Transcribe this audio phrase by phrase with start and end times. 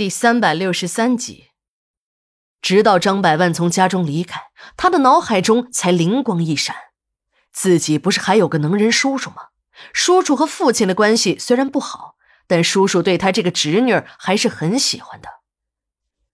[0.00, 1.50] 第三百六十三集，
[2.62, 6.74] 直到张百万从家中离开，他的脑海中才灵光一闪：
[7.52, 9.48] 自己不是还有个能人叔叔吗？
[9.92, 12.14] 叔叔和父亲的关系虽然不好，
[12.46, 15.28] 但叔叔对他这个侄女还是很喜欢的。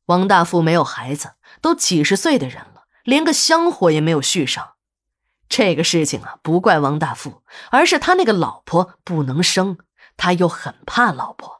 [0.04, 4.74] 王大富没有孩子，都几十岁的人了，连个香火也没有续上。
[5.48, 7.42] 这个事情啊，不怪王大富，
[7.72, 9.76] 而是他那个老婆不能生，
[10.16, 11.55] 他又很怕老婆。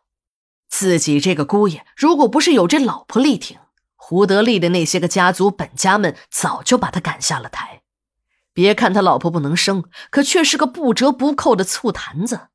[0.68, 3.58] 自己这个姑爷，如果不是有这老婆力挺，
[3.94, 7.82] 胡德利的那些个家族本家们早就把他赶下了台。
[8.52, 12.48] 别看他老婆不能生，可却是个不折不扣的醋坛子。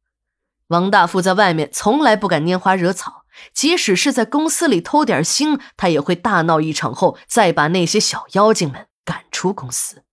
[0.68, 10.04] 王大富在外面从来不敢拈花惹草，即使是在公司里偷点腥，他也会大闹一场后再把那些小妖精们赶出公司。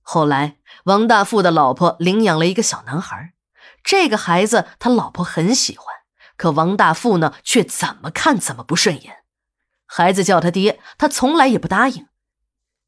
[0.00, 3.32] 后来，王大富的老婆领养了一个小男孩，
[3.82, 5.86] 这个孩子他老婆很喜欢。
[6.36, 9.24] 可王大富呢，却怎么看怎么不顺眼。
[9.86, 12.06] 孩子叫他爹，他从来也不答应。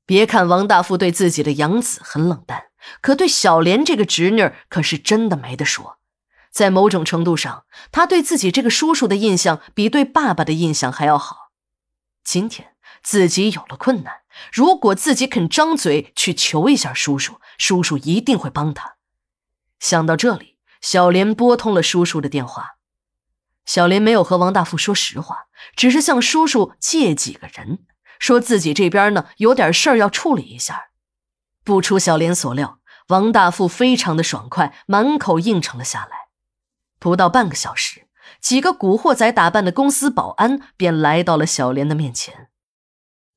[0.05, 2.65] 别看王大富对自己的养子很冷淡，
[3.01, 5.99] 可对小莲这个侄女可是真的没得说。
[6.51, 11.51] 在某种程度上，他对自己这个叔叔的印象比对爸爸的印象还要好。
[12.25, 18.97] 今天自己有了困难，如果自己肯张嘴去求一下叔叔，叔叔一定会帮他。
[19.79, 22.78] 想到这里，小莲拨通了叔叔的电话。
[23.69, 27.81] 小莲没有和王大富说实话，只是向叔叔借几个人，
[28.19, 30.87] 说自己这边呢有点事儿要处理一下。
[31.65, 36.29] 不出小莲所料，王大富非常的爽快，满口应承了下来。
[36.99, 38.07] 不到半个小时，
[38.41, 42.49] 几个古惑仔打扮的公司保安便来到了小莲的面前。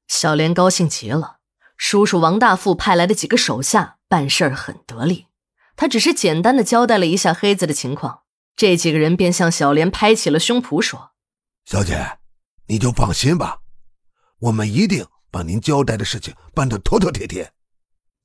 [0.08, 1.40] 小莲高兴极了，
[1.76, 5.28] 叔叔王大富派来的几个手下办事儿很得力，
[5.76, 8.21] 他只是简单的交代了一下黑子的情况。
[8.56, 11.12] 这几个人便向小莲拍起了胸脯，说
[11.66, 12.20] ：“小姐，
[12.68, 13.62] 你就放心吧，
[14.40, 17.54] 我们一定把您交代的事情办得妥妥帖帖。”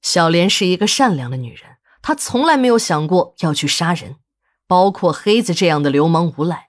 [0.02, 4.16] 小莲是一个善良的女人，她从来没有想过要去杀人，
[4.66, 6.68] 包括黑子这样的流氓无赖。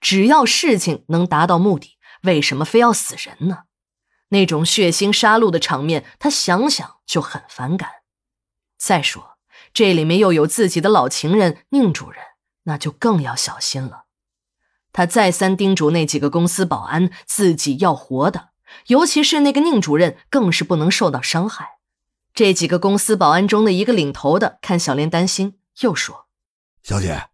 [0.00, 3.64] 只要事情能达到目的，为什么非要死人呢？
[4.28, 7.90] 那种血腥杀戮的场面，她想想就很反感。
[8.78, 9.38] 再说，
[9.72, 12.22] 这里面又有自己的老情人宁主任。
[12.68, 14.04] 那就更要小心了。
[14.92, 18.50] 他再三叮嘱那几个公司保安，自己要活的，
[18.86, 21.78] 尤其是那个宁主任，更是不能受到伤害。
[22.34, 26.28] 这几个公司保安中的一个领头的，看小莲担心，又说
[26.84, 27.28] ：“小姐，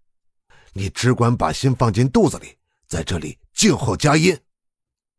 [0.73, 4.39] 你只管把心放进肚子里，在这里静候佳音。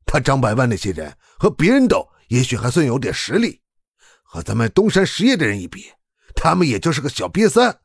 [0.06, 3.62] 他张百万那些人和别人斗，也许还算有点实力，
[4.24, 5.92] 和咱们东山实业的人一比，
[6.36, 7.80] 他们也就是个小瘪三。”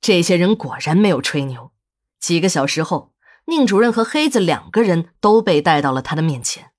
[0.00, 1.72] 这些人果然没有吹牛。
[2.18, 3.12] 几个小时后，
[3.46, 6.72] 宁主任和黑子两个人都被带到了他的面前。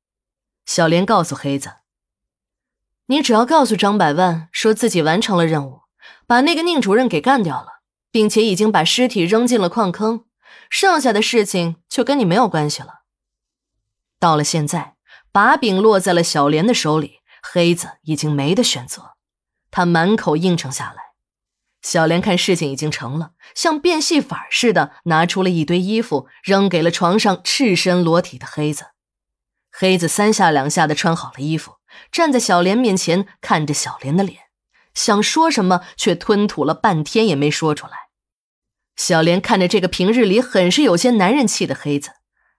[0.65, 1.73] 小莲告诉黑子
[3.07, 5.81] ：“你只要告诉张百万，说自己完成了任务，
[6.25, 10.25] 把那个宁主任给干掉了，并且已经把尸体扔进了矿坑，
[10.69, 13.01] 剩下的事情就跟你没有关系了。”
[14.19, 14.95] 到了现在，
[15.31, 19.15] 把柄落在了小莲的手里，黑子已经没得选择，
[19.71, 21.10] 他满口应承下来。
[21.81, 28.87] 小莲看事情已经成了，像变戏法似的拿出了一堆衣服，扔给了床上赤身裸体的黑子。
[29.71, 31.77] 黑子三下两下的穿好了衣服，
[32.11, 34.43] 站在小莲面前，看着小莲的脸，
[34.93, 37.93] 想说什么，却吞吐了半天也没说出来。
[38.95, 42.11] 小莲看着这个平日里很是有些男人气的黑子，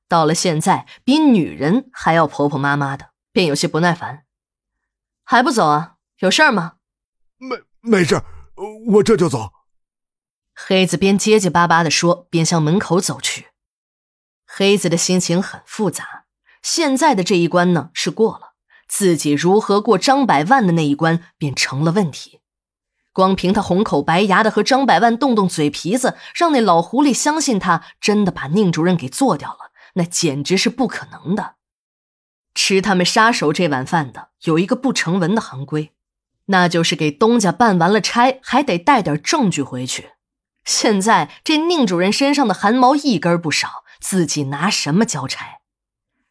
[0.09, 4.25] 到了现在比女人还要婆婆妈妈的，便有些不耐烦
[5.22, 5.97] ：“还不走啊？
[6.19, 6.75] 有事儿吗
[7.38, 8.21] ？”“没，没事。”
[8.94, 9.50] 我这就走。
[10.54, 13.46] 黑子边结结巴巴的说，边向门口走去。
[14.46, 16.24] 黑子的心情很复杂。
[16.62, 18.52] 现在的这一关呢是过了，
[18.86, 22.40] 自己如何过张百万的那一关便成了问题。
[23.12, 31.56] 光凭他红口白牙的和张百万动动嘴皮子，让那老狐狸相信他真的把宁主任给做掉了，那简直是不可能的。
[32.55, 35.93] 吃他们杀手这碗饭的有一个不成文的行规。
[36.52, 40.10] 那就是给东家办完了差，还得带点证据回去。
[40.64, 45.60] 现在这宁主任身上的汗毛一根不少，自己拿什么交差？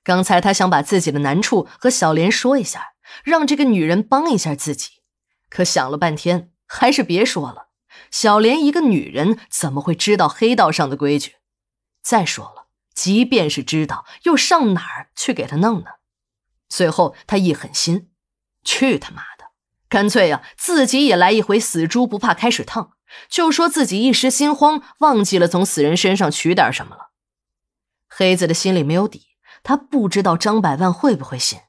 [0.03, 5.01] 刚才他想把自己的难处和小莲说一下，让这个女人帮一下自己，
[5.49, 7.69] 可想了半天，还是别说了。
[8.11, 11.37] 小莲一个女人怎么会知道黑道上的规矩？
[12.03, 15.87] 再说了，即便是知道，又上哪儿去给他弄呢？
[16.69, 18.11] 最后他一狠心，
[18.63, 19.23] 去他妈！
[19.91, 22.93] 干脆呀，自己也来一回死猪不怕开水烫，
[23.27, 27.11] 就说自己一时心慌，忘记了从死人身上取点什么了。
[28.07, 29.23] 黑子的心里没有底，
[29.63, 31.59] 他不知道张百万会不会信。